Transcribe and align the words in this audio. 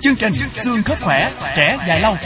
Chương 0.00 0.16
trình 0.16 0.32
xương 0.52 0.82
khớp 0.82 0.98
khỏe, 1.00 1.30
trẻ 1.56 1.78
dài 1.88 2.00
lâu. 2.00 2.16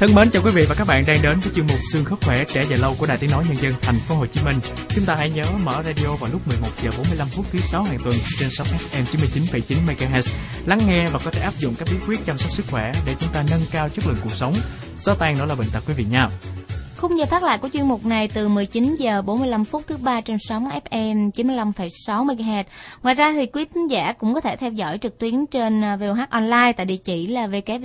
Thân 0.00 0.14
mến 0.14 0.30
chào 0.30 0.42
quý 0.42 0.50
vị 0.54 0.66
và 0.68 0.74
các 0.74 0.86
bạn 0.86 1.04
đang 1.06 1.22
đến 1.22 1.40
với 1.40 1.52
chương 1.56 1.66
mục 1.66 1.78
xương 1.92 2.04
khớp 2.04 2.24
khỏe 2.24 2.44
trẻ 2.44 2.64
dài 2.70 2.78
lâu 2.78 2.94
của 2.98 3.06
Đài 3.06 3.18
Tiếng 3.18 3.30
nói 3.30 3.44
Nhân 3.48 3.56
dân 3.56 3.74
Thành 3.82 3.94
phố 4.08 4.14
Hồ 4.14 4.26
Chí 4.26 4.40
Minh. 4.44 4.56
Chúng 4.88 5.04
ta 5.04 5.14
hãy 5.14 5.30
nhớ 5.30 5.44
mở 5.64 5.82
radio 5.82 6.16
vào 6.20 6.30
lúc 6.32 6.48
11 6.48 6.68
giờ 6.82 6.90
45 6.96 7.28
phút 7.28 7.46
thứ 7.52 7.58
sáu 7.58 7.82
hàng 7.82 7.98
tuần 8.04 8.14
trên 8.38 8.48
sóng 8.50 8.66
FM 8.66 9.04
99,9 9.04 9.76
MHz. 9.86 10.32
Lắng 10.66 10.80
nghe 10.86 11.08
và 11.08 11.18
có 11.24 11.30
thể 11.30 11.40
áp 11.40 11.54
dụng 11.58 11.74
các 11.78 11.88
bí 11.90 11.96
quyết 12.06 12.20
chăm 12.26 12.38
sóc 12.38 12.52
sức 12.52 12.66
khỏe 12.70 12.92
để 13.06 13.14
chúng 13.20 13.32
ta 13.32 13.44
nâng 13.50 13.60
cao 13.72 13.88
chất 13.88 14.06
lượng 14.06 14.16
cuộc 14.24 14.34
sống, 14.34 14.54
xóa 14.96 15.14
tan 15.18 15.38
đó 15.38 15.46
là 15.46 15.54
bệnh 15.54 15.68
tật 15.72 15.80
quý 15.86 15.94
vị 15.94 16.04
nha. 16.10 16.28
Khung 17.00 17.18
giờ 17.18 17.26
phát 17.26 17.42
lại 17.42 17.58
của 17.58 17.68
chuyên 17.68 17.88
mục 17.88 18.06
này 18.06 18.28
từ 18.34 18.48
19 18.48 18.94
giờ 18.98 19.22
45 19.22 19.64
phút 19.64 19.82
thứ 19.86 19.96
ba 20.02 20.20
trên 20.20 20.36
sóng 20.40 20.68
FM 20.68 21.30
95,6 21.30 22.26
MHz. 22.26 22.64
Ngoài 23.02 23.14
ra 23.14 23.32
thì 23.32 23.46
quý 23.46 23.64
khán 23.74 23.86
giả 23.86 24.12
cũng 24.12 24.34
có 24.34 24.40
thể 24.40 24.56
theo 24.56 24.70
dõi 24.70 24.98
trực 24.98 25.18
tuyến 25.18 25.46
trên 25.46 25.84
à, 25.84 25.96
VOH 25.96 26.30
online 26.30 26.72
tại 26.76 26.86
địa 26.86 26.96
chỉ 26.96 27.26
là 27.26 27.46
www.voh.com.vn. 27.46 27.84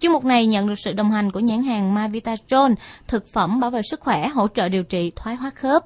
Chuyên 0.00 0.12
mục 0.12 0.24
này 0.24 0.46
nhận 0.46 0.68
được 0.68 0.78
sự 0.78 0.92
đồng 0.92 1.10
hành 1.10 1.32
của 1.32 1.40
nhãn 1.40 1.62
hàng 1.62 1.94
Mavitatron, 1.94 2.74
thực 3.08 3.32
phẩm 3.32 3.60
bảo 3.60 3.70
vệ 3.70 3.82
sức 3.82 4.00
khỏe, 4.00 4.28
hỗ 4.28 4.46
trợ 4.48 4.68
điều 4.68 4.82
trị 4.82 5.12
thoái 5.16 5.36
hóa 5.36 5.50
khớp. 5.50 5.82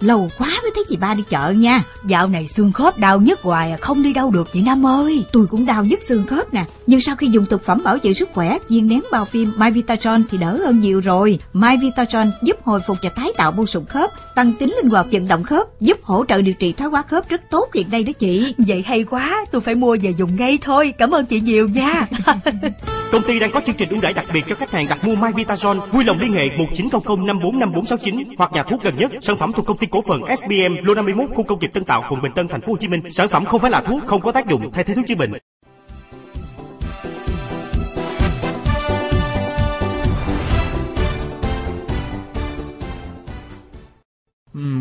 Lâu 0.00 0.28
quá 0.38 0.48
mới 0.62 0.70
thấy 0.74 0.84
chị 0.88 0.96
ba 0.96 1.14
đi 1.14 1.22
chợ 1.30 1.50
nha. 1.50 1.82
Dạo 2.06 2.28
này 2.28 2.48
xương 2.48 2.72
khớp 2.72 2.98
đau 2.98 3.20
nhức 3.20 3.42
hoài 3.42 3.70
à, 3.70 3.76
không 3.80 4.02
đi 4.02 4.12
đâu 4.12 4.30
được 4.30 4.52
chị 4.52 4.62
Năm 4.62 4.86
ơi. 4.86 5.24
Tôi 5.32 5.46
cũng 5.46 5.66
đau 5.66 5.84
nhức 5.84 6.02
xương 6.02 6.26
khớp 6.26 6.54
nè. 6.54 6.64
Nhưng 6.86 7.00
sau 7.00 7.16
khi 7.16 7.26
dùng 7.26 7.46
thực 7.46 7.64
phẩm 7.64 7.80
bảo 7.84 7.96
vệ 8.02 8.14
sức 8.14 8.28
khỏe 8.32 8.58
viên 8.68 8.88
nén 8.88 9.00
bao 9.12 9.24
phim 9.24 9.52
My 9.56 9.70
Vitatron 9.70 10.22
thì 10.30 10.38
đỡ 10.38 10.56
hơn 10.64 10.80
nhiều 10.80 11.00
rồi. 11.00 11.38
My 11.52 11.76
Vitatron 11.82 12.30
giúp 12.42 12.56
hồi 12.64 12.80
phục 12.80 12.96
và 13.02 13.08
tái 13.08 13.32
tạo 13.36 13.52
mô 13.52 13.66
sụn 13.66 13.84
khớp 13.84 14.10
Tăng 14.34 14.52
tính 14.52 14.74
linh 14.76 14.90
hoạt 14.90 15.06
vận 15.12 15.28
động 15.28 15.42
khớp 15.42 15.80
Giúp 15.80 15.98
hỗ 16.02 16.24
trợ 16.24 16.42
điều 16.42 16.54
trị 16.54 16.72
thoái 16.72 16.90
hóa 16.90 17.02
khớp 17.02 17.28
rất 17.28 17.40
tốt 17.50 17.68
hiện 17.74 17.90
nay 17.90 18.02
đó 18.02 18.12
chị. 18.18 18.54
Vậy 18.58 18.84
hay 18.86 19.04
quá 19.04 19.44
Tôi 19.52 19.60
phải 19.60 19.74
mua 19.74 19.96
về 20.02 20.14
dùng 20.18 20.36
ngay 20.36 20.58
thôi. 20.62 20.94
Cảm 20.98 21.10
ơn 21.10 21.26
chị 21.26 21.40
nhiều 21.40 21.68
nha. 21.68 22.06
Công 23.12 23.22
ty 23.22 23.38
đang 23.38 23.50
có 23.50 23.60
chương 23.66 23.74
trình 23.74 23.88
ưu 23.88 24.00
đãi 24.00 24.12
đặc 24.12 24.26
biệt 24.32 24.44
cho 24.46 24.54
khách 24.54 24.70
hàng 24.70 24.88
đặt 24.88 25.04
mua 25.04 25.14
My 25.14 25.28
Vitazone. 25.28 25.80
Vui 25.80 26.04
lòng 26.04 26.18
liên 26.20 26.32
hệ 26.32 26.50
1900 26.58 27.26
545469 27.26 28.34
hoặc 28.38 28.52
nhà 28.52 28.62
thuốc 28.62 28.82
gần 28.82 28.96
nhất. 28.96 29.12
Sản 29.20 29.36
phẩm 29.36 29.52
thuộc 29.52 29.66
công 29.66 29.76
ty 29.76 29.86
cổ 29.90 30.02
phần 30.02 30.22
SBM 30.36 30.86
lô 30.86 30.94
51 30.94 31.30
khu 31.34 31.42
công 31.42 31.58
nghiệp 31.58 31.70
Tân 31.74 31.84
Tạo, 31.84 32.04
quận 32.10 32.22
Bình 32.22 32.32
Tân, 32.32 32.48
thành 32.48 32.60
phố 32.60 32.72
Hồ 32.72 32.78
Chí 32.80 32.88
Minh. 32.88 33.10
Sản 33.10 33.28
phẩm 33.28 33.44
không 33.44 33.60
phải 33.60 33.70
là 33.70 33.80
thuốc, 33.80 34.06
không 34.06 34.20
có 34.20 34.32
tác 34.32 34.48
dụng 34.48 34.70
thay 34.72 34.84
thế 34.84 34.94
thuốc 34.94 35.06
chữa 35.06 35.14
bệnh. 35.14 35.30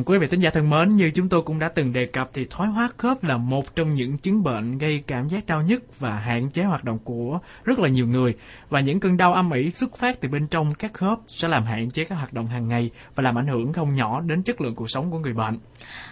Quý 0.06 0.18
vị 0.18 0.28
thính 0.28 0.40
giả 0.40 0.50
thân 0.50 0.70
mến, 0.70 0.96
như 0.96 1.12
chúng 1.16 1.30
tôi 1.30 1.42
cũng 1.42 1.60
đã 1.60 1.70
từng 1.70 1.94
đề 1.94 2.06
cập 2.06 2.30
thì 2.34 2.46
thoái 2.50 2.70
hóa 2.70 2.90
khớp 2.98 3.24
là 3.24 3.38
một 3.38 3.76
trong 3.76 3.96
những 3.96 4.18
chứng 4.18 4.44
bệnh 4.44 4.78
gây 4.78 5.04
cảm 5.08 5.28
giác 5.28 5.46
đau 5.46 5.62
nhức 5.62 6.00
và 6.00 6.16
hạn 6.16 6.50
chế 6.50 6.64
hoạt 6.64 6.84
động 6.84 6.98
của 7.04 7.40
rất 7.64 7.80
là 7.80 7.90
nhiều 7.90 8.08
người. 8.08 8.36
Và 8.70 8.80
những 8.80 9.00
cơn 9.00 9.18
đau 9.18 9.34
âm 9.34 9.52
ỉ 9.52 9.72
xuất 9.72 9.98
phát 9.98 10.22
từ 10.22 10.30
bên 10.30 10.48
trong 10.48 10.74
các 10.74 10.94
khớp 10.94 11.20
sẽ 11.28 11.48
làm 11.48 11.64
hạn 11.64 11.92
chế 11.92 12.04
các 12.04 12.16
hoạt 12.16 12.34
động 12.34 12.48
hàng 12.48 12.68
ngày 12.68 12.90
và 13.16 13.24
làm 13.24 13.38
ảnh 13.38 13.48
hưởng 13.48 13.74
không 13.74 13.96
nhỏ 13.96 14.22
đến 14.22 14.44
chất 14.44 14.62
lượng 14.62 14.76
cuộc 14.76 14.90
sống 14.90 15.12
của 15.12 15.20
người 15.20 15.34
bệnh. 15.34 15.58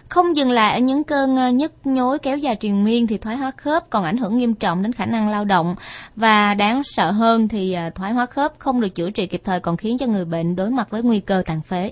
Không 0.09 0.35
dừng 0.35 0.51
lại 0.51 0.73
ở 0.73 0.79
những 0.79 1.03
cơn 1.03 1.35
ờ, 1.35 1.49
nhức 1.49 1.73
nhối 1.83 2.19
kéo 2.19 2.37
dài 2.37 2.55
triền 2.55 2.83
miên 2.83 3.07
thì 3.07 3.17
thoái 3.17 3.37
hóa 3.37 3.51
khớp 3.57 3.89
còn 3.89 4.03
ảnh 4.03 4.17
hưởng 4.17 4.37
nghiêm 4.37 4.53
trọng 4.53 4.83
đến 4.83 4.93
khả 4.93 5.05
năng 5.05 5.29
lao 5.29 5.45
động 5.45 5.75
và 6.15 6.53
đáng 6.53 6.81
sợ 6.83 7.11
hơn 7.11 7.47
thì 7.47 7.73
ờ, 7.73 7.89
thoái 7.89 8.13
hóa 8.13 8.25
khớp 8.25 8.53
không 8.59 8.81
được 8.81 8.95
chữa 8.95 9.09
trị 9.09 9.27
kịp 9.27 9.41
thời 9.45 9.59
còn 9.59 9.77
khiến 9.77 9.97
cho 9.97 10.05
người 10.05 10.25
bệnh 10.25 10.55
đối 10.55 10.69
mặt 10.69 10.89
với 10.89 11.03
nguy 11.03 11.19
cơ 11.19 11.43
tàn 11.45 11.61
phế. 11.61 11.91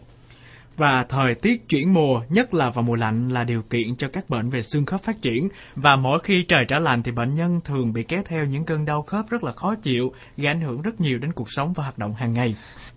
Và 0.78 1.06
thời 1.09 1.36
tiết 1.36 1.69
chuyển 1.69 1.94
mùa, 1.94 2.22
nhất 2.30 2.53
là 2.53 2.69
vào 2.69 2.84
mùa 2.84 2.96
lạnh 2.96 3.30
là 3.30 3.44
điều 3.44 3.62
kiện 3.62 3.96
cho 3.96 4.08
các 4.13 4.30
bệnh 4.30 4.50
về 4.50 4.62
xương 4.62 4.86
khớp 4.86 5.03
phát 5.03 5.22
triển. 5.22 5.50
Và 5.75 5.96
mỗi 5.96 6.19
khi 6.24 6.44
trời 6.44 6.66
trở 6.68 6.80
lạnh 6.80 7.03
thì 7.03 7.12
bệnh 7.12 7.36
nhân 7.36 7.62
thường 7.66 7.94
bị 7.94 8.03
kéo 8.03 8.22
theo 8.25 8.46
những 8.46 8.66
cơn 8.66 8.86
đau 8.86 9.02
khớp 9.02 9.30
rất 9.30 9.44
là 9.44 9.52
khó 9.52 9.75
chịu, 9.75 10.13
gây 10.38 10.47
ảnh 10.47 10.62
hưởng 10.62 10.81
rất 10.81 11.02
nhiều 11.02 11.18
đến 11.18 11.31
cuộc 11.34 11.52
sống 11.52 11.74
và 11.74 11.84
hoạt 11.84 11.97
động 11.97 12.13
hàng 12.13 12.34
ngày. 12.34 12.56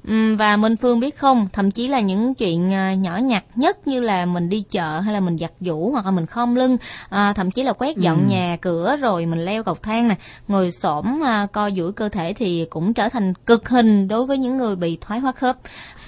Ừm, 0.08 0.36
Và 0.36 0.56
Minh 0.56 0.76
Phương 0.76 1.00
biết 1.00 1.16
không, 1.16 1.48
thậm 1.52 1.70
chí 1.70 1.88
là 1.88 2.00
những 2.00 2.34
chuyện 2.34 2.72
à, 2.72 2.94
nhỏ 2.94 3.16
nhặt 3.18 3.44
nhất 3.54 3.86
như 3.86 4.00
là 4.00 4.26
mình 4.26 4.48
đi 4.48 4.60
chợ 4.60 5.00
hay 5.00 5.14
là 5.14 5.20
mình 5.20 5.38
giặt 5.38 5.52
giũ 5.60 5.90
hoặc 5.90 6.04
là 6.04 6.10
mình 6.10 6.26
khom 6.26 6.54
lưng, 6.54 6.76
à, 7.10 7.32
thậm 7.32 7.50
chí 7.50 7.62
là 7.62 7.72
quét 7.72 7.96
dọn 7.96 8.26
nhà 8.26 8.56
cửa 8.60 8.96
rồi 9.00 9.26
mình 9.26 9.44
leo 9.44 9.62
cầu 9.62 9.74
thang 9.82 10.08
nè, 10.08 10.14
ngồi 10.48 10.70
xổm 10.70 11.24
à, 11.24 11.46
co 11.52 11.70
duỗi 11.70 11.92
cơ 11.92 12.08
thể 12.08 12.32
thì 12.32 12.66
cũng 12.70 12.94
trở 12.94 13.08
thành 13.08 13.34
cực 13.34 13.68
hình 13.68 14.08
đối 14.08 14.24
với 14.26 14.38
những 14.38 14.56
người 14.56 14.76
bị 14.76 14.98
thoái 15.00 15.20
hóa 15.20 15.32
khớp. 15.32 15.56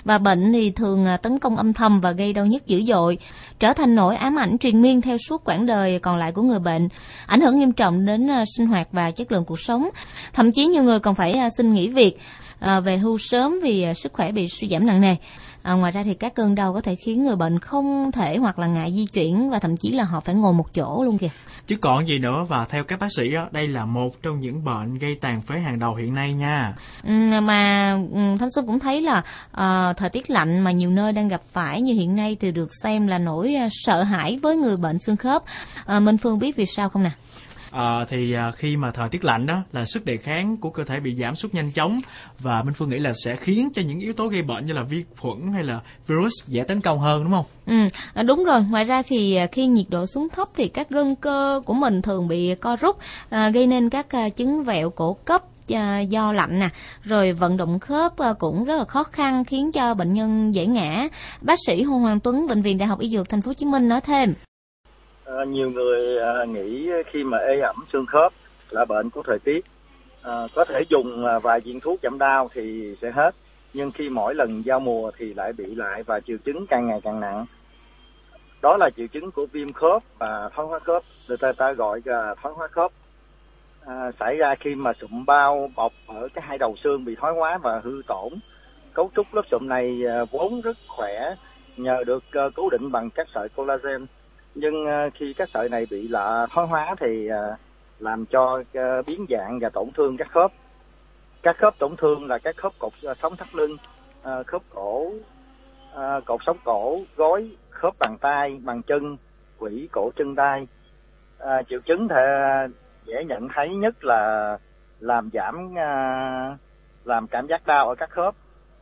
Và 0.04 0.18
bệnh 0.18 0.52
thì 0.52 0.70
thường 0.70 1.06
à, 1.06 1.16
tấn 1.16 1.38
công 1.38 1.56
âm 1.56 1.72
thầm 1.72 2.00
và 2.00 2.12
gây 2.12 2.32
đau 2.32 2.46
nhức 2.46 2.66
dữ 2.66 2.82
dội, 2.88 3.18
trở 3.58 3.72
thành 3.72 3.94
nỗi 3.94 4.16
ám 4.16 4.38
ảnh 4.38 4.58
truyền 4.58 4.82
miên 4.82 5.00
theo 5.00 5.16
suốt 5.28 5.44
quãng 5.44 5.66
đời 5.66 5.98
còn 5.98 6.16
lại 6.16 6.32
của 6.32 6.42
người 6.42 6.58
bệnh, 6.58 6.88
ảnh 7.26 7.40
hưởng 7.40 7.58
nghiêm 7.58 7.72
trọng 7.72 8.06
đến 8.06 8.30
à, 8.30 8.44
sinh 8.56 8.66
hoạt 8.66 8.88
và 8.92 9.10
chất 9.10 9.32
lượng 9.32 9.44
cuộc 9.44 9.60
sống. 9.60 9.88
Thậm 10.32 10.52
chí 10.52 10.66
nhiều 10.66 10.82
người 10.82 10.98
còn 10.98 11.14
phải 11.14 11.32
à, 11.32 11.48
xin 11.56 11.72
nghỉ 11.72 11.88
việc 11.88 12.18
về 12.84 12.98
hưu 12.98 13.18
sớm 13.18 13.60
vì 13.62 13.86
sức 13.94 14.12
khỏe 14.12 14.32
bị 14.32 14.48
suy 14.48 14.68
giảm 14.68 14.86
nặng 14.86 15.00
nề. 15.00 15.16
À, 15.62 15.72
ngoài 15.72 15.92
ra 15.92 16.02
thì 16.02 16.14
các 16.14 16.34
cơn 16.34 16.54
đau 16.54 16.72
có 16.72 16.80
thể 16.80 16.94
khiến 16.94 17.24
người 17.24 17.36
bệnh 17.36 17.58
không 17.58 18.12
thể 18.12 18.36
hoặc 18.36 18.58
là 18.58 18.66
ngại 18.66 18.92
di 18.96 19.06
chuyển 19.06 19.50
và 19.50 19.58
thậm 19.58 19.76
chí 19.76 19.92
là 19.92 20.04
họ 20.04 20.20
phải 20.20 20.34
ngồi 20.34 20.52
một 20.52 20.74
chỗ 20.74 21.02
luôn 21.04 21.18
kìa. 21.18 21.28
Chứ 21.66 21.76
còn 21.80 22.08
gì 22.08 22.18
nữa 22.18 22.44
và 22.48 22.64
theo 22.64 22.84
các 22.84 23.00
bác 23.00 23.12
sĩ 23.16 23.34
á, 23.34 23.46
đây 23.50 23.66
là 23.66 23.84
một 23.84 24.22
trong 24.22 24.40
những 24.40 24.64
bệnh 24.64 24.98
gây 24.98 25.14
tàn 25.20 25.40
phế 25.40 25.58
hàng 25.58 25.78
đầu 25.78 25.94
hiện 25.94 26.14
nay 26.14 26.34
nha. 26.34 26.74
Ừ, 27.04 27.40
mà 27.42 27.92
ừ, 28.12 28.20
Thanh 28.40 28.50
Xuân 28.50 28.66
cũng 28.66 28.78
thấy 28.78 29.00
là 29.00 29.22
à, 29.52 29.92
thời 29.92 30.10
tiết 30.10 30.30
lạnh 30.30 30.60
mà 30.60 30.70
nhiều 30.70 30.90
nơi 30.90 31.12
đang 31.12 31.28
gặp 31.28 31.40
phải 31.52 31.80
như 31.80 31.94
hiện 31.94 32.16
nay 32.16 32.36
thì 32.40 32.52
được 32.52 32.68
xem 32.82 33.06
là 33.06 33.18
nỗi 33.18 33.54
à, 33.54 33.68
sợ 33.70 34.02
hãi 34.02 34.38
với 34.42 34.56
người 34.56 34.76
bệnh 34.76 34.98
xương 34.98 35.16
khớp. 35.16 35.42
À, 35.86 36.00
Minh 36.00 36.16
Phương 36.16 36.38
biết 36.38 36.56
vì 36.56 36.66
sao 36.66 36.88
không 36.88 37.02
nè? 37.02 37.10
À, 37.70 38.04
thì 38.08 38.32
à, 38.32 38.50
khi 38.50 38.76
mà 38.76 38.90
thời 38.90 39.08
tiết 39.08 39.24
lạnh 39.24 39.46
đó 39.46 39.62
là 39.72 39.84
sức 39.84 40.04
đề 40.04 40.16
kháng 40.16 40.56
của 40.56 40.70
cơ 40.70 40.84
thể 40.84 41.00
bị 41.00 41.14
giảm 41.14 41.34
sút 41.34 41.54
nhanh 41.54 41.70
chóng 41.70 41.98
và 42.38 42.62
Minh 42.62 42.74
Phương 42.74 42.88
nghĩ 42.88 42.98
là 42.98 43.12
sẽ 43.24 43.36
khiến 43.36 43.68
cho 43.74 43.82
những 43.82 43.98
yếu 43.98 44.12
tố 44.12 44.26
gây 44.26 44.42
bệnh 44.42 44.66
như 44.66 44.72
là 44.72 44.82
vi 44.82 45.04
khuẩn 45.18 45.52
hay 45.52 45.64
là 45.64 45.80
virus 46.06 46.32
dễ 46.46 46.62
tấn 46.62 46.80
công 46.80 46.98
hơn 46.98 47.24
đúng 47.24 47.32
không? 47.32 47.44
Ừ, 47.66 47.86
à, 48.14 48.22
đúng 48.22 48.44
rồi. 48.44 48.60
Ngoài 48.70 48.84
ra 48.84 49.02
thì 49.02 49.34
à, 49.36 49.46
khi 49.46 49.66
nhiệt 49.66 49.86
độ 49.88 50.06
xuống 50.06 50.28
thấp 50.28 50.48
thì 50.56 50.68
các 50.68 50.90
gân 50.90 51.14
cơ 51.14 51.60
của 51.64 51.74
mình 51.74 52.02
thường 52.02 52.28
bị 52.28 52.54
co 52.54 52.76
rút, 52.76 52.96
à, 53.30 53.50
gây 53.50 53.66
nên 53.66 53.88
các 53.88 54.10
à, 54.10 54.28
chứng 54.28 54.64
vẹo 54.64 54.90
cổ 54.90 55.12
cấp 55.12 55.42
à, 55.68 56.00
do 56.00 56.32
lạnh 56.32 56.60
nè, 56.60 56.68
rồi 57.02 57.32
vận 57.32 57.56
động 57.56 57.78
khớp 57.78 58.18
à, 58.18 58.32
cũng 58.38 58.64
rất 58.64 58.76
là 58.76 58.84
khó 58.84 59.02
khăn 59.02 59.44
khiến 59.44 59.72
cho 59.72 59.94
bệnh 59.94 60.14
nhân 60.14 60.54
dễ 60.54 60.66
ngã. 60.66 61.08
Bác 61.40 61.58
sĩ 61.66 61.82
Hồ 61.82 61.98
Hoàng 61.98 62.20
Tuấn, 62.20 62.46
bệnh 62.48 62.62
viện 62.62 62.78
Đại 62.78 62.88
học 62.88 63.00
Y 63.00 63.08
Dược 63.08 63.28
Thành 63.28 63.42
phố 63.42 63.48
Hồ 63.48 63.54
Chí 63.54 63.66
Minh 63.66 63.88
nói 63.88 64.00
thêm. 64.00 64.34
Ờ, 65.30 65.44
nhiều 65.44 65.70
người 65.70 66.18
à, 66.18 66.44
nghĩ 66.44 66.90
khi 67.06 67.24
mà 67.24 67.38
ê 67.38 67.60
ẩm 67.60 67.76
xương 67.92 68.06
khớp 68.06 68.32
là 68.70 68.84
bệnh 68.84 69.10
của 69.10 69.22
thời 69.22 69.38
tiết. 69.38 69.64
Ờ, 70.22 70.48
có 70.54 70.64
thể 70.64 70.82
dùng 70.88 71.24
vài 71.42 71.60
viên 71.60 71.80
thuốc 71.80 72.00
giảm 72.02 72.18
đau 72.18 72.50
thì 72.54 72.94
sẽ 73.02 73.10
hết 73.10 73.34
nhưng 73.74 73.90
khi 73.90 74.08
mỗi 74.08 74.34
lần 74.34 74.62
giao 74.64 74.80
mùa 74.80 75.10
thì 75.18 75.34
lại 75.34 75.52
bị 75.52 75.74
lại 75.74 76.02
và 76.02 76.20
triệu 76.20 76.36
chứng 76.44 76.66
càng 76.66 76.86
ngày 76.86 77.00
càng 77.04 77.20
nặng. 77.20 77.46
Đó 78.62 78.76
là 78.76 78.90
triệu 78.96 79.06
chứng 79.06 79.30
của 79.30 79.46
viêm 79.46 79.72
khớp 79.72 80.02
và 80.18 80.50
thoái 80.54 80.68
hóa 80.68 80.78
khớp 80.78 81.02
người 81.28 81.36
ta 81.36 81.52
ta 81.52 81.72
gọi 81.72 82.00
là 82.04 82.34
thoái 82.42 82.54
hóa 82.54 82.68
khớp. 82.68 82.90
À, 83.86 84.10
xảy 84.20 84.36
ra 84.36 84.54
khi 84.60 84.74
mà 84.74 84.92
sụm 85.00 85.24
bao 85.24 85.70
bọc 85.76 85.92
ở 86.06 86.28
cái 86.34 86.44
hai 86.48 86.58
đầu 86.58 86.76
xương 86.84 87.04
bị 87.04 87.16
thoái 87.16 87.32
hóa 87.32 87.58
và 87.58 87.80
hư 87.84 88.02
tổn. 88.06 88.32
Cấu 88.94 89.10
trúc 89.16 89.34
lớp 89.34 89.42
sụm 89.50 89.68
này 89.68 90.02
à, 90.08 90.24
vốn 90.30 90.60
rất 90.60 90.76
khỏe 90.88 91.34
nhờ 91.76 92.04
được 92.06 92.24
à, 92.32 92.42
cố 92.54 92.70
định 92.70 92.92
bằng 92.92 93.10
các 93.10 93.26
sợi 93.34 93.48
collagen 93.48 94.06
nhưng 94.54 94.86
ờ, 94.86 95.10
khi 95.14 95.34
các 95.36 95.48
sợi 95.54 95.68
này 95.68 95.86
bị 95.90 96.08
lạ 96.08 96.46
thoái 96.50 96.66
hóa 96.66 96.94
thì 97.00 97.28
ờ, 97.28 97.56
làm 97.98 98.26
cho 98.26 98.62
ờ, 98.74 99.02
biến 99.06 99.26
dạng 99.28 99.58
và 99.60 99.68
tổn 99.68 99.88
thương 99.96 100.16
các 100.16 100.28
khớp. 100.30 100.52
Các 101.42 101.56
khớp 101.58 101.78
tổn 101.78 101.96
thương 101.96 102.26
là 102.26 102.38
các 102.38 102.56
khớp 102.56 102.72
cột 102.78 102.92
sống 103.22 103.36
thắt 103.36 103.54
lưng 103.54 103.76
khớp 104.46 104.62
cổ 104.70 105.12
cột 106.24 106.40
sống 106.46 106.56
cổ 106.64 107.00
gối 107.16 107.50
khớp 107.70 107.94
bàn 107.98 108.16
tay 108.20 108.60
bàn 108.64 108.82
chân 108.82 109.16
quỷ 109.58 109.88
cổ 109.92 110.10
chân 110.16 110.34
tay. 110.36 110.66
À, 111.38 111.62
triệu 111.62 111.80
chứng 111.80 112.08
thì 112.08 112.22
dễ 113.04 113.24
nhận 113.24 113.48
thấy 113.54 113.68
nhất 113.74 114.04
là 114.04 114.56
làm 115.00 115.28
giảm 115.32 115.54
à, 115.76 115.92
làm 117.04 117.26
cảm 117.26 117.46
giác 117.46 117.66
đau 117.66 117.88
ở 117.88 117.94
các 117.94 118.10
khớp. 118.10 118.34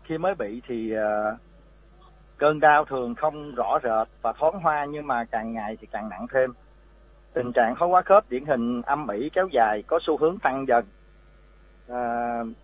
Khi 0.04 0.18
mới 0.18 0.34
bị 0.34 0.60
thì 0.68 0.92
à, 0.92 1.36
cơn 2.38 2.60
đau 2.60 2.84
thường 2.84 3.14
không 3.14 3.54
rõ 3.54 3.78
rệt 3.82 4.08
và 4.22 4.32
thoáng 4.32 4.60
hoa 4.60 4.84
nhưng 4.84 5.06
mà 5.06 5.24
càng 5.30 5.52
ngày 5.52 5.76
thì 5.80 5.86
càng 5.90 6.08
nặng 6.08 6.26
thêm. 6.32 6.52
Tình 7.32 7.52
trạng 7.52 7.74
khó 7.74 7.86
hóa 7.86 8.02
khớp 8.02 8.30
điển 8.30 8.44
hình 8.44 8.82
âm 8.82 9.08
ỉ 9.08 9.30
kéo 9.32 9.48
dài 9.52 9.82
có 9.86 9.98
xu 10.02 10.16
hướng 10.16 10.38
tăng 10.38 10.66
dần. 10.68 10.84
À, 11.88 12.00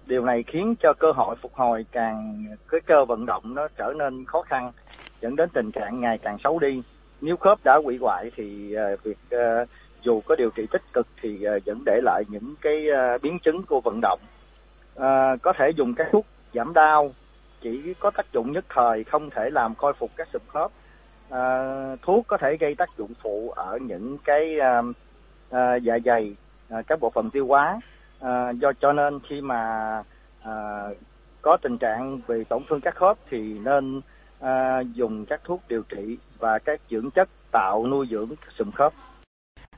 điều 0.06 0.24
này 0.24 0.42
khiến 0.42 0.74
cho 0.80 0.92
cơ 0.98 1.12
hội 1.12 1.36
phục 1.42 1.54
hồi 1.54 1.86
càng 1.92 2.44
cái 2.68 2.80
cơ 2.86 3.04
vận 3.04 3.26
động 3.26 3.42
nó 3.54 3.68
trở 3.76 3.92
nên 3.98 4.24
khó 4.24 4.42
khăn 4.42 4.72
dẫn 5.20 5.36
đến 5.36 5.48
tình 5.52 5.70
trạng 5.72 6.00
ngày 6.00 6.18
càng 6.18 6.36
xấu 6.44 6.58
đi. 6.58 6.82
Nếu 7.20 7.36
khớp 7.36 7.58
đã 7.64 7.80
hủy 7.84 7.98
hoại 8.00 8.30
thì 8.36 8.76
uh, 8.94 9.02
việc 9.04 9.18
uh, 9.34 9.68
dù 10.02 10.20
có 10.20 10.36
điều 10.36 10.50
trị 10.50 10.66
tích 10.72 10.82
cực 10.92 11.06
thì 11.22 11.44
à, 11.44 11.52
vẫn 11.66 11.82
để 11.86 12.00
lại 12.02 12.22
những 12.28 12.54
cái 12.60 12.86
biến 13.22 13.38
chứng 13.38 13.62
của 13.62 13.80
vận 13.84 14.00
động. 14.02 14.20
Uh, 14.94 15.42
có 15.42 15.52
thể 15.58 15.70
dùng 15.76 15.94
các 15.94 16.06
thuốc 16.12 16.26
giảm 16.54 16.72
đau 16.72 17.12
chỉ 17.64 17.94
có 18.00 18.10
tác 18.10 18.32
dụng 18.32 18.52
nhất 18.52 18.64
thời 18.68 19.04
không 19.04 19.30
thể 19.30 19.50
làm 19.50 19.74
khôi 19.74 19.92
phục 19.98 20.10
các 20.16 20.28
sụn 20.32 20.42
khớp. 20.48 20.70
À, 21.30 21.96
thuốc 22.02 22.26
có 22.26 22.36
thể 22.36 22.56
gây 22.60 22.74
tác 22.74 22.88
dụng 22.98 23.12
phụ 23.22 23.50
ở 23.56 23.78
những 23.82 24.18
cái 24.24 24.60
à, 24.60 24.82
à, 25.50 25.76
dạ 25.76 25.98
dày 26.04 26.36
à, 26.68 26.82
các 26.86 27.00
bộ 27.00 27.10
phận 27.10 27.30
tiêu 27.30 27.46
hóa. 27.46 27.80
À, 28.20 28.50
do 28.50 28.72
cho 28.80 28.92
nên 28.92 29.20
khi 29.20 29.40
mà 29.40 29.62
à, 30.42 30.52
có 31.42 31.56
tình 31.62 31.78
trạng 31.78 32.20
về 32.26 32.44
tổn 32.44 32.62
thương 32.68 32.80
các 32.80 32.94
khớp 32.94 33.16
thì 33.30 33.58
nên 33.58 34.00
à, 34.40 34.80
dùng 34.92 35.26
các 35.26 35.40
thuốc 35.44 35.60
điều 35.68 35.82
trị 35.82 36.18
và 36.38 36.58
các 36.58 36.80
dưỡng 36.90 37.10
chất 37.10 37.28
tạo 37.50 37.86
nuôi 37.86 38.06
dưỡng 38.10 38.28
sụn 38.58 38.70
khớp. 38.70 38.92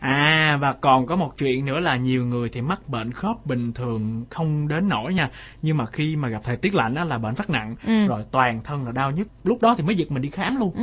À 0.01 0.59
và 0.61 0.73
còn 0.73 1.07
có 1.07 1.17
một 1.17 1.39
chuyện 1.39 1.67
nữa 1.67 1.81
là 1.81 1.97
nhiều 1.97 2.25
người 2.27 2.49
thì 2.49 2.61
mắc 2.61 2.89
bệnh 2.89 3.13
khớp 3.13 3.47
bình 3.47 3.73
thường 3.73 4.25
không 4.31 4.69
đến 4.69 4.89
nổi 4.89 5.15
nha. 5.15 5.31
Nhưng 5.63 5.77
mà 5.77 5.87
khi 5.87 6.17
mà 6.17 6.29
gặp 6.29 6.41
thời 6.45 6.57
tiết 6.57 6.75
lạnh 6.75 6.95
đó 6.95 7.05
là 7.05 7.19
bệnh 7.19 7.35
phát 7.35 7.51
nặng 7.51 7.77
ừ. 7.87 8.07
Rồi 8.07 8.23
toàn 8.31 8.61
thân 8.65 8.85
là 8.85 8.93
đau 8.93 9.11
nhức. 9.11 9.27
Lúc 9.45 9.63
đó 9.63 9.75
thì 9.79 9.83
mới 9.85 9.95
giật 9.95 10.11
mình 10.11 10.23
đi 10.23 10.29
khám 10.31 10.57
luôn. 10.57 10.73
Ừ, 10.77 10.83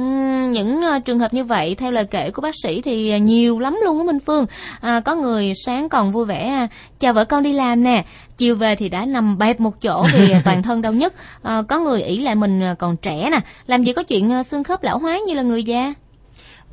Những 0.51 0.81
uh, 0.97 1.05
trường 1.05 1.19
hợp 1.19 1.33
như 1.33 1.43
vậy 1.43 1.75
theo 1.75 1.91
lời 1.91 2.05
kể 2.05 2.31
của 2.31 2.41
bác 2.41 2.55
sĩ 2.63 2.81
thì 2.81 3.19
nhiều 3.19 3.59
lắm 3.59 3.77
luôn 3.85 3.97
á 3.99 4.03
Minh 4.03 4.19
Phương. 4.19 4.45
À, 4.81 4.99
Có 4.99 5.15
người 5.15 5.53
sáng 5.65 5.89
còn 5.89 6.11
vui 6.11 6.25
vẻ 6.25 6.47
à, 6.49 6.67
Chào 6.99 7.13
vợ 7.13 7.25
con 7.25 7.43
đi 7.43 7.53
làm 7.53 7.83
nè. 7.83 8.05
Chiều 8.37 8.55
về 8.55 8.75
thì 8.75 8.89
đã 8.89 9.05
nằm 9.05 9.37
bẹp 9.37 9.59
một 9.59 9.81
chỗ 9.81 10.05
vì 10.13 10.33
toàn 10.45 10.63
thân 10.63 10.81
đau 10.81 10.93
nhức. 10.93 11.13
À, 11.43 11.61
Có 11.67 11.79
người 11.79 12.01
ỷ 12.01 12.17
lại 12.19 12.35
mình 12.35 12.61
còn 12.79 12.97
trẻ 12.97 13.29
nè. 13.31 13.39
Làm 13.65 13.83
gì 13.83 13.93
có 13.93 14.03
chuyện 14.03 14.43
xương 14.43 14.63
khớp 14.63 14.83
lão 14.83 14.97
hóa 14.99 15.19
như 15.27 15.33
là 15.33 15.41
người 15.41 15.63
già 15.63 15.93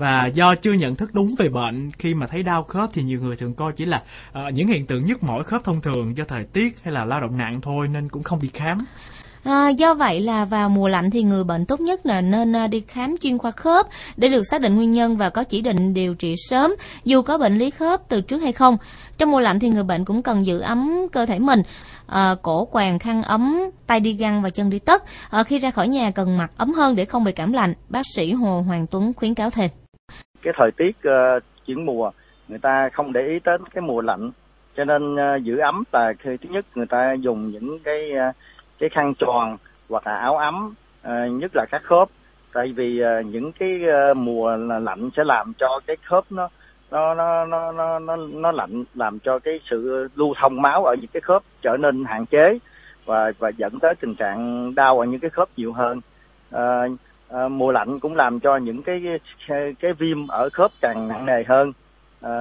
và 0.00 0.26
do 0.26 0.54
chưa 0.54 0.72
nhận 0.72 0.96
thức 0.96 1.14
đúng 1.14 1.34
về 1.38 1.48
bệnh 1.48 1.90
khi 1.90 2.14
mà 2.14 2.26
thấy 2.26 2.42
đau 2.42 2.62
khớp 2.64 2.90
thì 2.92 3.02
nhiều 3.02 3.20
người 3.20 3.36
thường 3.36 3.54
coi 3.54 3.72
chỉ 3.72 3.84
là 3.84 4.02
uh, 4.30 4.54
những 4.54 4.68
hiện 4.68 4.86
tượng 4.86 5.04
nhức 5.04 5.22
mỏi 5.22 5.44
khớp 5.44 5.64
thông 5.64 5.80
thường 5.80 6.16
do 6.16 6.24
thời 6.28 6.44
tiết 6.44 6.76
hay 6.82 6.94
là 6.94 7.04
lao 7.04 7.20
động 7.20 7.38
nặng 7.38 7.60
thôi 7.60 7.88
nên 7.88 8.08
cũng 8.08 8.22
không 8.22 8.40
đi 8.42 8.50
khám 8.54 8.78
À, 9.44 9.68
do 9.68 9.94
vậy 9.94 10.20
là 10.20 10.44
vào 10.44 10.68
mùa 10.68 10.88
lạnh 10.88 11.10
thì 11.10 11.22
người 11.22 11.44
bệnh 11.44 11.66
tốt 11.66 11.80
nhất 11.80 12.06
là 12.06 12.20
nên 12.20 12.56
à, 12.56 12.66
đi 12.66 12.82
khám 12.88 13.14
chuyên 13.22 13.38
khoa 13.38 13.50
khớp 13.50 13.86
để 14.16 14.28
được 14.28 14.42
xác 14.42 14.60
định 14.60 14.76
nguyên 14.76 14.92
nhân 14.92 15.16
và 15.16 15.30
có 15.30 15.44
chỉ 15.44 15.60
định 15.60 15.94
điều 15.94 16.14
trị 16.14 16.34
sớm 16.48 16.74
dù 17.04 17.22
có 17.22 17.38
bệnh 17.38 17.58
lý 17.58 17.70
khớp 17.70 18.00
từ 18.08 18.20
trước 18.20 18.38
hay 18.38 18.52
không. 18.52 18.76
Trong 19.18 19.30
mùa 19.30 19.40
lạnh 19.40 19.60
thì 19.60 19.68
người 19.68 19.84
bệnh 19.84 20.04
cũng 20.04 20.22
cần 20.22 20.46
giữ 20.46 20.60
ấm 20.60 21.06
cơ 21.12 21.26
thể 21.26 21.38
mình, 21.38 21.62
à, 22.06 22.34
cổ 22.42 22.64
quàng 22.64 22.98
khăn 22.98 23.22
ấm, 23.22 23.60
tay 23.86 24.00
đi 24.00 24.12
găng 24.12 24.42
và 24.42 24.50
chân 24.50 24.70
đi 24.70 24.78
tất. 24.78 25.04
À, 25.30 25.42
khi 25.42 25.58
ra 25.58 25.70
khỏi 25.70 25.88
nhà 25.88 26.10
cần 26.10 26.38
mặc 26.38 26.50
ấm 26.56 26.72
hơn 26.72 26.96
để 26.96 27.04
không 27.04 27.24
bị 27.24 27.32
cảm 27.32 27.52
lạnh. 27.52 27.74
Bác 27.88 28.02
sĩ 28.14 28.32
Hồ 28.32 28.60
Hoàng 28.60 28.86
Tuấn 28.86 29.12
khuyến 29.16 29.34
cáo 29.34 29.50
thêm 29.50 29.70
cái 30.42 30.54
thời 30.56 30.70
tiết 30.70 30.96
uh, 31.08 31.42
chuyển 31.66 31.86
mùa 31.86 32.10
người 32.48 32.58
ta 32.58 32.88
không 32.92 33.12
để 33.12 33.26
ý 33.26 33.40
đến 33.44 33.60
cái 33.74 33.82
mùa 33.82 34.00
lạnh. 34.00 34.30
Cho 34.76 34.84
nên 34.84 35.14
uh, 35.14 35.42
giữ 35.42 35.58
ấm 35.58 35.84
là 35.92 36.12
khi 36.18 36.36
thứ 36.36 36.48
nhất 36.48 36.64
người 36.74 36.86
ta 36.86 37.12
dùng 37.12 37.50
những 37.50 37.78
cái 37.78 38.12
uh, 38.12 38.34
cái 38.78 38.88
khăn 38.88 39.14
tròn 39.14 39.56
hoặc 39.88 40.06
là 40.06 40.16
áo 40.16 40.36
ấm 40.36 40.74
uh, 41.06 41.32
nhất 41.40 41.50
là 41.54 41.66
các 41.70 41.82
khớp. 41.84 42.08
Tại 42.52 42.72
vì 42.76 43.02
uh, 43.02 43.26
những 43.26 43.52
cái 43.52 43.80
uh, 44.10 44.16
mùa 44.16 44.56
lạnh 44.56 45.10
sẽ 45.16 45.24
làm 45.24 45.52
cho 45.58 45.80
cái 45.86 45.96
khớp 46.04 46.24
nó 46.30 46.48
nó 46.90 47.14
nó 47.14 47.44
nó 47.44 47.72
nó 47.72 47.98
nó 47.98 48.16
nó 48.16 48.52
lạnh 48.52 48.84
làm 48.94 49.18
cho 49.18 49.38
cái 49.38 49.60
sự 49.64 50.08
lưu 50.14 50.34
thông 50.40 50.62
máu 50.62 50.84
ở 50.84 50.94
những 51.00 51.10
cái 51.12 51.20
khớp 51.20 51.42
trở 51.62 51.76
nên 51.76 52.04
hạn 52.04 52.26
chế 52.26 52.58
và 53.04 53.32
và 53.38 53.48
dẫn 53.48 53.78
tới 53.80 53.94
tình 54.00 54.14
trạng 54.14 54.74
đau 54.74 55.00
ở 55.00 55.06
những 55.06 55.20
cái 55.20 55.30
khớp 55.30 55.48
nhiều 55.56 55.72
hơn. 55.72 56.00
Uh, 56.54 57.00
à, 57.32 57.48
mùa 57.48 57.72
lạnh 57.72 58.00
cũng 58.00 58.14
làm 58.14 58.40
cho 58.40 58.56
những 58.56 58.82
cái 58.82 59.02
cái, 59.48 59.74
cái 59.80 59.92
viêm 59.92 60.26
ở 60.26 60.48
khớp 60.52 60.70
càng 60.80 61.08
nặng 61.08 61.26
nề 61.26 61.44
hơn. 61.48 61.72
À, 62.20 62.34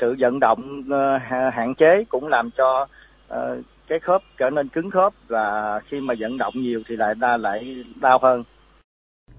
sự 0.00 0.16
vận 0.18 0.40
động 0.40 0.82
à, 0.90 1.50
hạn 1.52 1.74
chế 1.74 2.04
cũng 2.08 2.28
làm 2.28 2.50
cho 2.50 2.86
à, 3.28 3.38
cái 3.86 3.98
khớp 3.98 4.22
trở 4.38 4.50
nên 4.50 4.68
cứng 4.68 4.90
khớp 4.90 5.12
và 5.28 5.80
khi 5.86 6.00
mà 6.00 6.14
vận 6.18 6.38
động 6.38 6.54
nhiều 6.56 6.82
thì 6.88 6.96
lại 6.96 7.14
ta 7.20 7.36
lại 7.36 7.84
đau 8.00 8.18
hơn 8.22 8.44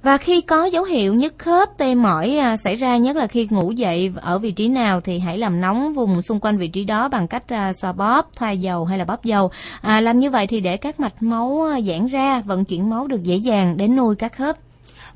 và 0.05 0.17
khi 0.17 0.41
có 0.41 0.65
dấu 0.65 0.83
hiệu 0.83 1.13
nhức 1.13 1.33
khớp, 1.37 1.69
tê 1.77 1.95
mỏi 1.95 2.37
à, 2.37 2.57
xảy 2.57 2.75
ra 2.75 2.97
nhất 2.97 3.15
là 3.15 3.27
khi 3.27 3.47
ngủ 3.49 3.71
dậy 3.71 4.13
ở 4.15 4.39
vị 4.39 4.51
trí 4.51 4.67
nào 4.67 5.01
thì 5.01 5.19
hãy 5.19 5.37
làm 5.37 5.61
nóng 5.61 5.93
vùng 5.93 6.21
xung 6.21 6.39
quanh 6.39 6.57
vị 6.57 6.67
trí 6.67 6.83
đó 6.83 7.09
bằng 7.09 7.27
cách 7.27 7.43
à, 7.47 7.73
xoa 7.73 7.91
bóp, 7.91 8.29
thoa 8.35 8.51
dầu 8.51 8.85
hay 8.85 8.97
là 8.97 9.05
bóp 9.05 9.23
dầu. 9.23 9.51
À, 9.81 10.01
làm 10.01 10.17
như 10.17 10.29
vậy 10.29 10.47
thì 10.47 10.59
để 10.59 10.77
các 10.77 10.99
mạch 10.99 11.23
máu 11.23 11.61
à, 11.73 11.81
giãn 11.81 12.07
ra, 12.07 12.41
vận 12.41 12.65
chuyển 12.65 12.89
máu 12.89 13.07
được 13.07 13.23
dễ 13.23 13.35
dàng 13.35 13.77
đến 13.77 13.95
nuôi 13.95 14.15
các 14.15 14.35
khớp. 14.35 14.57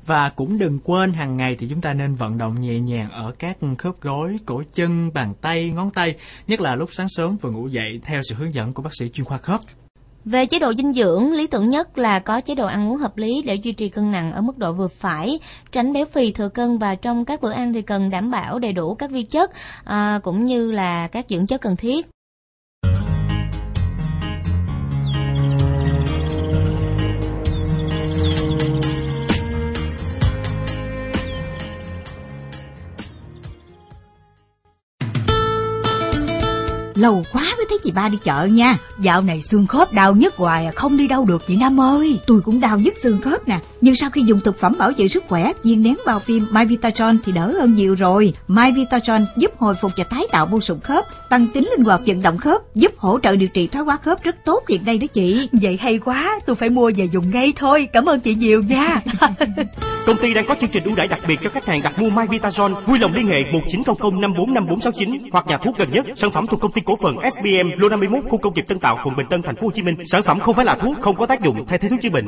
Và 0.06 0.28
cũng 0.28 0.58
đừng 0.58 0.78
quên 0.84 1.12
hàng 1.12 1.36
ngày 1.36 1.56
thì 1.58 1.66
chúng 1.70 1.80
ta 1.80 1.92
nên 1.92 2.14
vận 2.14 2.38
động 2.38 2.60
nhẹ 2.60 2.80
nhàng 2.80 3.10
ở 3.10 3.32
các 3.38 3.56
khớp 3.78 4.00
gối, 4.00 4.38
cổ 4.46 4.62
chân, 4.74 5.12
bàn 5.14 5.34
tay, 5.40 5.72
ngón 5.74 5.90
tay, 5.90 6.14
nhất 6.46 6.60
là 6.60 6.74
lúc 6.74 6.88
sáng 6.92 7.08
sớm 7.08 7.36
vừa 7.36 7.50
ngủ 7.50 7.68
dậy 7.68 8.00
theo 8.02 8.20
sự 8.28 8.34
hướng 8.34 8.54
dẫn 8.54 8.72
của 8.72 8.82
bác 8.82 8.94
sĩ 8.98 9.08
chuyên 9.08 9.24
khoa 9.24 9.38
khớp. 9.38 9.60
Về 10.24 10.46
chế 10.46 10.58
độ 10.58 10.74
dinh 10.74 10.92
dưỡng, 10.92 11.32
lý 11.32 11.46
tưởng 11.46 11.70
nhất 11.70 11.98
là 11.98 12.18
có 12.18 12.40
chế 12.40 12.54
độ 12.54 12.66
ăn 12.66 12.90
uống 12.90 12.96
hợp 12.96 13.16
lý 13.16 13.42
để 13.42 13.54
duy 13.54 13.72
trì 13.72 13.88
cân 13.88 14.10
nặng 14.10 14.32
ở 14.32 14.40
mức 14.40 14.58
độ 14.58 14.72
vừa 14.72 14.88
phải, 14.88 15.38
tránh 15.72 15.92
béo 15.92 16.04
phì 16.04 16.32
thừa 16.32 16.48
cân 16.48 16.78
và 16.78 16.94
trong 16.94 17.24
các 17.24 17.40
bữa 17.40 17.52
ăn 17.52 17.72
thì 17.72 17.82
cần 17.82 18.10
đảm 18.10 18.30
bảo 18.30 18.58
đầy 18.58 18.72
đủ 18.72 18.94
các 18.94 19.10
vi 19.10 19.22
chất 19.22 19.50
à, 19.84 20.20
cũng 20.22 20.44
như 20.44 20.72
là 20.72 21.08
các 21.08 21.26
dưỡng 21.28 21.46
chất 21.46 21.60
cần 21.60 21.76
thiết. 21.76 22.06
Lâu 37.00 37.24
quá 37.32 37.42
mới 37.56 37.66
thấy 37.68 37.78
chị 37.84 37.90
ba 37.90 38.08
đi 38.08 38.18
chợ 38.24 38.44
nha. 38.44 38.78
Dạo 38.98 39.22
này 39.22 39.42
xương 39.42 39.66
khớp 39.66 39.92
đau 39.92 40.14
nhức 40.14 40.36
hoài 40.36 40.66
à 40.66 40.72
Không 40.72 40.96
đi 40.96 41.08
đâu 41.08 41.24
được 41.24 41.46
chị 41.46 41.56
Năm 41.56 41.80
ơi. 41.80 42.20
Tôi 42.26 42.40
cũng 42.40 42.60
đau 42.60 42.78
nhức 42.78 42.94
xương 43.02 43.20
khớp 43.20 43.48
nè. 43.48 43.58
Nhưng 43.80 43.94
sau 43.96 44.10
khi 44.10 44.22
dùng 44.22 44.40
thực 44.40 44.60
phẩm 44.60 44.74
bảo 44.78 44.92
vệ 44.96 45.08
sức 45.08 45.24
khỏe 45.28 45.52
Viên 45.62 45.82
nén 45.82 45.96
bao 46.06 46.20
phim 46.20 46.46
My 46.50 46.64
Vitatron 46.64 47.18
thì 47.24 47.32
đỡ 47.32 47.52
hơn 47.58 47.74
nhiều 47.74 47.94
rồi. 47.94 48.34
My 48.48 48.72
Vitatron 48.72 49.26
giúp 49.36 49.50
hồi 49.58 49.74
phục 49.80 49.92
và 49.96 50.04
tái 50.04 50.26
tạo 50.32 50.46
mô 50.46 50.60
sụn 50.60 50.80
khớp 50.80 51.04
Tăng 51.28 51.46
tính 51.46 51.68
linh 51.70 51.84
hoạt 51.84 52.00
vận 52.06 52.22
động 52.22 52.38
khớp 52.38 52.74
Giúp 52.74 52.92
hỗ 52.96 53.18
trợ 53.22 53.36
điều 53.36 53.48
trị 53.48 53.66
thoái 53.66 53.84
hóa 53.84 53.96
khớp 53.96 54.22
rất 54.22 54.36
tốt 54.44 54.62
hiện 54.68 54.84
nay 54.84 54.98
đó 54.98 55.06
chị. 55.12 55.48
Vậy 55.52 55.78
hay 55.80 55.98
quá 55.98 56.40
Tôi 56.46 56.56
phải 56.56 56.68
mua 56.68 56.90
về 56.96 57.08
dùng 57.12 57.30
ngay 57.30 57.52
thôi. 57.56 57.88
Cảm 57.92 58.08
ơn 58.08 58.20
chị 58.20 58.34
nhiều 58.34 58.62
nha. 58.62 59.02
Công 60.06 60.16
ty 60.16 60.34
đang 60.34 60.46
có 60.46 60.54
chương 60.54 60.70
trình 60.70 60.84
ưu 60.84 60.94
đãi 60.94 61.08
đặc 61.08 61.20
biệt 61.28 61.38
cho 61.42 61.50
khách 61.50 61.66
hàng 61.66 61.82
đặt 61.82 61.98
mua 61.98 62.10
My 62.10 62.22
Vitatron 62.30 62.74
Vui 62.86 62.98
lòng 62.98 63.14
liên 63.14 63.26
hệ 63.26 63.44
1900 63.52 64.20
545469 64.20 65.30
Hoặc 65.32 65.46
nhà 65.46 65.58
thuốc 65.58 65.78
gần 65.78 65.90
nhất. 65.90 66.06
Sản 66.16 66.30
phẩm 66.30 66.46
thuộc 66.46 66.60
công 66.60 66.72
ty 66.72 66.80
cổ 66.90 66.96
phần 66.96 67.16
SBM 67.30 67.80
lô 67.80 67.88
51 67.88 68.24
khu 68.28 68.38
công 68.38 68.54
nghiệp 68.54 68.64
Tân 68.68 68.78
Tạo 68.78 68.98
quận 69.04 69.16
Bình 69.16 69.26
Tân 69.30 69.42
thành 69.42 69.56
phố 69.56 69.66
Hồ 69.66 69.70
Chí 69.74 69.82
Minh. 69.82 69.96
Sản 70.04 70.22
phẩm 70.22 70.40
không 70.40 70.54
phải 70.54 70.64
là 70.64 70.74
thuốc, 70.74 70.96
không 71.00 71.16
có 71.16 71.26
tác 71.26 71.42
dụng 71.42 71.66
thay 71.66 71.78
thế 71.78 71.88
thuốc 71.88 72.00
chữa 72.00 72.10
bệnh. 72.10 72.26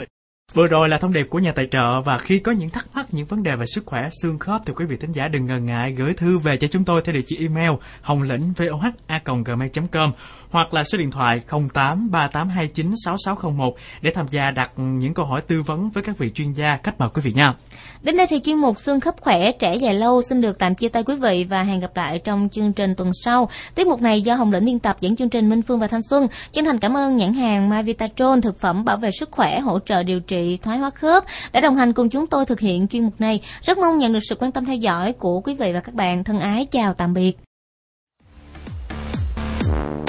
Vừa 0.54 0.66
rồi 0.66 0.88
là 0.88 0.98
thông 0.98 1.12
điệp 1.12 1.26
của 1.30 1.38
nhà 1.38 1.52
tài 1.52 1.66
trợ 1.70 2.00
và 2.00 2.18
khi 2.18 2.38
có 2.38 2.52
những 2.52 2.70
thắc 2.70 2.86
mắc, 2.94 3.06
những 3.10 3.26
vấn 3.26 3.42
đề 3.42 3.56
về 3.56 3.66
sức 3.66 3.86
khỏe 3.86 4.08
xương 4.22 4.38
khớp 4.38 4.60
thì 4.66 4.72
quý 4.76 4.84
vị 4.84 4.96
thính 4.96 5.12
giả 5.12 5.28
đừng 5.28 5.46
ngần 5.46 5.66
ngại 5.66 5.92
gửi 5.92 6.12
thư 6.16 6.38
về 6.38 6.56
cho 6.56 6.68
chúng 6.68 6.84
tôi 6.84 7.00
theo 7.04 7.14
địa 7.14 7.20
chỉ 7.26 7.36
email 7.40 7.70
hồng 8.02 8.22
lĩnh 8.22 8.52
voh@gmail.com 8.52 10.12
hoặc 10.50 10.74
là 10.74 10.84
số 10.84 10.98
điện 10.98 11.10
thoại 11.10 11.40
08 11.48 12.10
3829 12.10 12.94
6601 13.04 13.74
để 14.02 14.10
tham 14.10 14.26
gia 14.30 14.50
đặt 14.50 14.70
những 14.76 15.14
câu 15.14 15.26
hỏi 15.26 15.40
tư 15.40 15.62
vấn 15.62 15.90
với 15.90 16.02
các 16.02 16.18
vị 16.18 16.30
chuyên 16.34 16.52
gia 16.52 16.76
cách 16.76 16.94
mời 16.98 17.08
quý 17.14 17.22
vị 17.24 17.32
nha. 17.32 17.54
Đến 18.02 18.16
đây 18.16 18.26
thì 18.30 18.40
chuyên 18.40 18.56
mục 18.56 18.80
xương 18.80 19.00
khớp 19.00 19.20
khỏe 19.20 19.52
trẻ 19.52 19.74
dài 19.74 19.94
lâu 19.94 20.22
xin 20.22 20.40
được 20.40 20.58
tạm 20.58 20.74
chia 20.74 20.88
tay 20.88 21.02
quý 21.02 21.16
vị 21.16 21.46
và 21.50 21.62
hẹn 21.62 21.80
gặp 21.80 21.96
lại 21.96 22.18
trong 22.18 22.48
chương 22.52 22.72
trình 22.72 22.94
tuần 22.94 23.10
sau. 23.24 23.48
Tiết 23.74 23.86
mục 23.86 24.00
này 24.00 24.22
do 24.22 24.34
Hồng 24.34 24.52
Lĩnh 24.52 24.64
biên 24.64 24.78
tập 24.78 24.96
dẫn 25.00 25.16
chương 25.16 25.30
trình 25.30 25.50
Minh 25.50 25.62
Phương 25.62 25.80
và 25.80 25.86
Thanh 25.86 26.02
Xuân. 26.02 26.26
Chân 26.52 26.64
thành 26.64 26.78
cảm 26.78 26.96
ơn 26.96 27.16
nhãn 27.16 27.34
hàng 27.34 27.70
My 27.70 27.82
Vitatron 27.82 28.40
thực 28.40 28.60
phẩm 28.60 28.84
bảo 28.84 28.96
vệ 28.96 29.10
sức 29.10 29.30
khỏe 29.30 29.60
hỗ 29.60 29.78
trợ 29.78 30.02
điều 30.02 30.20
trị 30.20 30.41
trị 30.42 30.56
thoái 30.56 30.78
hóa 30.78 30.90
khớp 30.90 31.24
đã 31.52 31.60
đồng 31.60 31.76
hành 31.76 31.92
cùng 31.92 32.08
chúng 32.08 32.26
tôi 32.26 32.46
thực 32.46 32.60
hiện 32.60 32.88
chuyên 32.88 33.04
mục 33.04 33.20
này. 33.20 33.40
Rất 33.62 33.78
mong 33.78 33.98
nhận 33.98 34.12
được 34.12 34.18
sự 34.28 34.34
quan 34.34 34.52
tâm 34.52 34.64
theo 34.64 34.76
dõi 34.76 35.12
của 35.12 35.40
quý 35.40 35.54
vị 35.54 35.72
và 35.72 35.80
các 35.80 35.94
bạn. 35.94 36.24
Thân 36.24 36.40
ái 36.40 36.66
chào 36.70 36.94
tạm 36.94 37.14
biệt. 37.14 37.32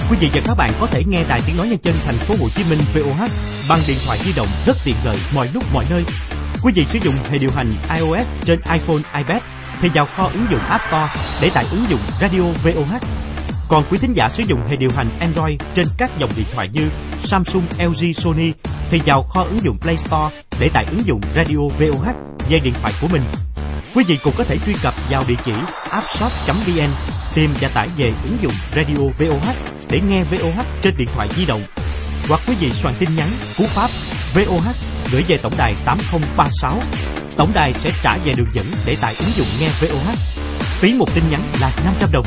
Quý 0.09 0.17
vị 0.21 0.29
và 0.33 0.41
các 0.45 0.57
bạn 0.57 0.71
có 0.79 0.87
thể 0.87 1.01
nghe 1.07 1.23
đài 1.29 1.41
tiếng 1.47 1.57
nói 1.57 1.67
nhân 1.67 1.79
dân 1.83 1.95
thành 2.05 2.15
phố 2.15 2.35
Hồ 2.41 2.49
Chí 2.55 2.63
Minh 2.69 2.79
VOH 2.93 3.29
bằng 3.69 3.79
điện 3.87 3.97
thoại 4.05 4.19
di 4.23 4.31
động 4.35 4.47
rất 4.65 4.77
tiện 4.85 4.95
lợi 5.05 5.17
mọi 5.35 5.49
lúc 5.53 5.63
mọi 5.73 5.85
nơi. 5.89 6.03
Quý 6.63 6.73
vị 6.75 6.85
sử 6.85 6.99
dụng 7.03 7.13
hệ 7.29 7.37
điều 7.37 7.49
hành 7.55 7.71
iOS 7.99 8.27
trên 8.45 8.59
iPhone, 8.59 9.03
iPad 9.17 9.41
thì 9.81 9.89
vào 9.93 10.05
kho 10.05 10.23
ứng 10.23 10.45
dụng 10.51 10.59
App 10.69 10.83
Store 10.87 11.07
để 11.41 11.49
tải 11.53 11.65
ứng 11.71 11.85
dụng 11.89 11.99
Radio 12.21 12.41
VOH. 12.63 13.03
Còn 13.69 13.83
quý 13.91 13.97
thính 14.01 14.13
giả 14.13 14.29
sử 14.29 14.43
dụng 14.43 14.59
hệ 14.69 14.75
điều 14.75 14.89
hành 14.95 15.07
Android 15.19 15.59
trên 15.75 15.85
các 15.97 16.11
dòng 16.19 16.29
điện 16.37 16.45
thoại 16.53 16.69
như 16.73 16.89
Samsung, 17.19 17.63
LG, 17.79 18.13
Sony 18.13 18.51
thì 18.89 19.01
vào 19.05 19.23
kho 19.23 19.43
ứng 19.43 19.63
dụng 19.63 19.77
Play 19.79 19.97
Store 19.97 20.35
để 20.59 20.69
tải 20.73 20.85
ứng 20.85 21.05
dụng 21.05 21.21
Radio 21.35 21.57
VOH 21.57 22.07
về 22.49 22.59
điện 22.59 22.73
thoại 22.81 22.93
của 23.01 23.07
mình. 23.07 23.21
Quý 23.95 24.03
vị 24.07 24.17
cũng 24.23 24.33
có 24.37 24.43
thể 24.43 24.57
truy 24.65 24.73
cập 24.83 24.93
vào 25.09 25.23
địa 25.27 25.35
chỉ 25.45 25.53
appshop.vn 25.89 26.89
tìm 27.33 27.53
và 27.61 27.67
tải 27.67 27.89
về 27.97 28.13
ứng 28.23 28.37
dụng 28.41 28.53
Radio 28.75 29.03
VOH 29.19 29.47
để 29.89 29.99
nghe 30.09 30.23
VOH 30.23 30.65
trên 30.81 30.93
điện 30.97 31.07
thoại 31.13 31.29
di 31.35 31.45
động. 31.45 31.61
Hoặc 32.29 32.41
quý 32.47 32.55
vị 32.59 32.71
soạn 32.71 32.95
tin 32.99 33.15
nhắn, 33.15 33.27
cú 33.57 33.63
pháp 33.67 33.89
VOH 34.33 34.75
gửi 35.11 35.23
về 35.27 35.37
tổng 35.37 35.53
đài 35.57 35.75
8036. 35.85 36.79
Tổng 37.37 37.51
đài 37.53 37.73
sẽ 37.73 37.91
trả 38.03 38.17
về 38.17 38.33
đường 38.37 38.49
dẫn 38.53 38.65
để 38.85 38.95
tải 39.01 39.15
ứng 39.19 39.31
dụng 39.35 39.47
nghe 39.59 39.69
VOH. 39.81 40.17
phí 40.59 40.93
một 40.93 41.15
tin 41.15 41.23
nhắn 41.31 41.41
là 41.61 41.71
500 41.85 42.09
đồng. 42.11 42.25